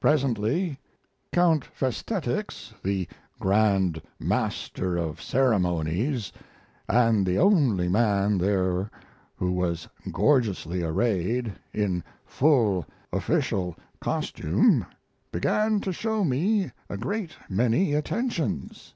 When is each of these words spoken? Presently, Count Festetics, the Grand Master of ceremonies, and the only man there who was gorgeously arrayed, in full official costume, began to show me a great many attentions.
Presently, 0.00 0.78
Count 1.34 1.62
Festetics, 1.66 2.72
the 2.82 3.06
Grand 3.38 4.00
Master 4.18 4.96
of 4.96 5.20
ceremonies, 5.20 6.32
and 6.88 7.26
the 7.26 7.36
only 7.38 7.86
man 7.86 8.38
there 8.38 8.90
who 9.36 9.52
was 9.52 9.86
gorgeously 10.10 10.82
arrayed, 10.82 11.52
in 11.74 12.02
full 12.24 12.86
official 13.12 13.76
costume, 14.00 14.86
began 15.30 15.78
to 15.80 15.92
show 15.92 16.24
me 16.24 16.70
a 16.88 16.96
great 16.96 17.32
many 17.50 17.92
attentions. 17.92 18.94